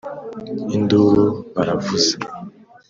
[0.75, 1.25] Induru
[1.55, 2.13] baravuza